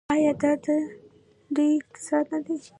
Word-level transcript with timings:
آیا 0.13 0.33
او 0.33 0.37
دا 0.41 0.51
دی 0.65 0.79
د 0.83 0.91
دوی 1.55 1.69
اقتصاد 1.81 2.25
نه 2.31 2.39
دی؟ 2.45 2.57